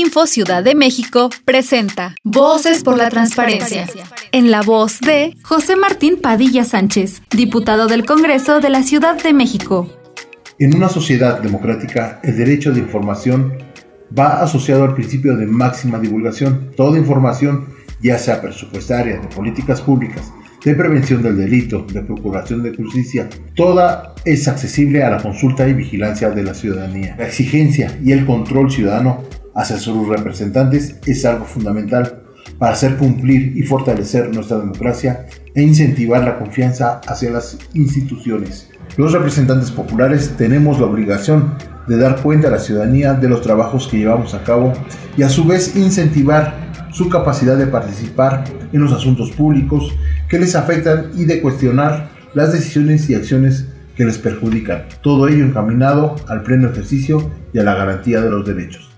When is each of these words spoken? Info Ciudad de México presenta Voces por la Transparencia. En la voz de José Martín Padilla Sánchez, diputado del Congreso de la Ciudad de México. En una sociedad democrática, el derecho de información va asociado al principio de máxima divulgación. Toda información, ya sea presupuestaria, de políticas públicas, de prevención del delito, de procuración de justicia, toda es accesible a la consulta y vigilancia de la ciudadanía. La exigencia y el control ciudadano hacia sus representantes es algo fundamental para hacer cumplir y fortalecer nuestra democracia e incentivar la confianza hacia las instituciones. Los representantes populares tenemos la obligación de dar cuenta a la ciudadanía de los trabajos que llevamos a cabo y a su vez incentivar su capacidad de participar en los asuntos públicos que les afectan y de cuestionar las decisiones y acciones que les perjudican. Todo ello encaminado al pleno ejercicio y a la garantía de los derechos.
Info 0.00 0.26
Ciudad 0.26 0.64
de 0.64 0.74
México 0.74 1.28
presenta 1.44 2.14
Voces 2.24 2.82
por 2.82 2.96
la 2.96 3.10
Transparencia. 3.10 3.86
En 4.32 4.50
la 4.50 4.62
voz 4.62 4.98
de 5.00 5.36
José 5.42 5.76
Martín 5.76 6.16
Padilla 6.16 6.64
Sánchez, 6.64 7.20
diputado 7.30 7.88
del 7.88 8.06
Congreso 8.06 8.60
de 8.60 8.70
la 8.70 8.82
Ciudad 8.84 9.22
de 9.22 9.34
México. 9.34 9.90
En 10.58 10.74
una 10.74 10.88
sociedad 10.88 11.42
democrática, 11.42 12.20
el 12.24 12.38
derecho 12.38 12.72
de 12.72 12.80
información 12.80 13.58
va 14.18 14.42
asociado 14.42 14.84
al 14.84 14.94
principio 14.94 15.36
de 15.36 15.44
máxima 15.44 15.98
divulgación. 15.98 16.70
Toda 16.74 16.96
información, 16.96 17.66
ya 18.00 18.18
sea 18.18 18.40
presupuestaria, 18.40 19.20
de 19.20 19.28
políticas 19.28 19.82
públicas, 19.82 20.32
de 20.64 20.74
prevención 20.74 21.22
del 21.22 21.36
delito, 21.36 21.84
de 21.92 22.00
procuración 22.00 22.62
de 22.62 22.74
justicia, 22.74 23.28
toda 23.54 24.14
es 24.24 24.48
accesible 24.48 25.02
a 25.02 25.10
la 25.10 25.22
consulta 25.22 25.68
y 25.68 25.74
vigilancia 25.74 26.30
de 26.30 26.44
la 26.44 26.54
ciudadanía. 26.54 27.14
La 27.18 27.26
exigencia 27.26 27.98
y 28.02 28.12
el 28.12 28.24
control 28.24 28.70
ciudadano 28.70 29.41
hacia 29.54 29.78
sus 29.78 30.08
representantes 30.08 30.96
es 31.06 31.24
algo 31.24 31.44
fundamental 31.44 32.22
para 32.58 32.72
hacer 32.72 32.96
cumplir 32.96 33.56
y 33.56 33.62
fortalecer 33.62 34.32
nuestra 34.34 34.58
democracia 34.58 35.26
e 35.54 35.62
incentivar 35.62 36.24
la 36.24 36.38
confianza 36.38 37.00
hacia 37.06 37.30
las 37.30 37.58
instituciones. 37.74 38.68
Los 38.96 39.12
representantes 39.12 39.70
populares 39.70 40.34
tenemos 40.36 40.78
la 40.78 40.86
obligación 40.86 41.54
de 41.88 41.96
dar 41.96 42.22
cuenta 42.22 42.48
a 42.48 42.50
la 42.52 42.58
ciudadanía 42.58 43.14
de 43.14 43.28
los 43.28 43.42
trabajos 43.42 43.88
que 43.88 43.98
llevamos 43.98 44.34
a 44.34 44.44
cabo 44.44 44.72
y 45.16 45.22
a 45.22 45.28
su 45.28 45.44
vez 45.44 45.76
incentivar 45.76 46.54
su 46.92 47.08
capacidad 47.08 47.56
de 47.56 47.66
participar 47.66 48.44
en 48.72 48.82
los 48.82 48.92
asuntos 48.92 49.30
públicos 49.30 49.94
que 50.28 50.38
les 50.38 50.54
afectan 50.54 51.10
y 51.16 51.24
de 51.24 51.40
cuestionar 51.40 52.10
las 52.34 52.52
decisiones 52.52 53.08
y 53.08 53.14
acciones 53.14 53.66
que 53.96 54.04
les 54.04 54.18
perjudican. 54.18 54.84
Todo 55.02 55.28
ello 55.28 55.44
encaminado 55.44 56.16
al 56.28 56.42
pleno 56.42 56.68
ejercicio 56.68 57.30
y 57.52 57.58
a 57.58 57.62
la 57.62 57.74
garantía 57.74 58.20
de 58.20 58.30
los 58.30 58.46
derechos. 58.46 58.91